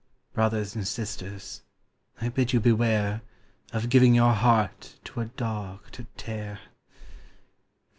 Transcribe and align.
Brothers 0.33 0.73
and 0.75 0.87
sisters, 0.87 1.61
I 2.19 2.29
bid 2.29 2.53
you 2.53 2.59
beware 2.59 3.21
Of 3.71 3.89
giving 3.89 4.15
your 4.15 4.33
heart 4.33 4.95
to 5.03 5.19
a 5.21 5.25
dog 5.25 5.91
to 5.91 6.05
tear. 6.17 6.57